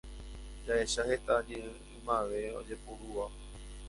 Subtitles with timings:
[0.65, 3.25] Jahecha heta ñe'ẽ ymave ojeporúva